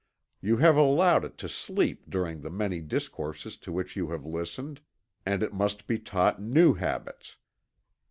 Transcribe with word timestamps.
You 0.41 0.57
have 0.57 0.77
allowed 0.77 1.23
it 1.25 1.37
to 1.37 1.47
sleep 1.47 2.09
during 2.09 2.41
the 2.41 2.49
many 2.49 2.81
discourses 2.81 3.55
to 3.57 3.71
which 3.71 3.95
you 3.95 4.09
have 4.09 4.25
listened, 4.25 4.81
and 5.27 5.43
it 5.43 5.53
must 5.53 5.85
be 5.85 5.99
taught 5.99 6.41
new 6.41 6.73
habits. 6.73 7.37